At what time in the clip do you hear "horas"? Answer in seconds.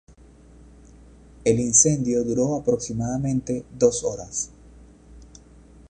4.03-4.49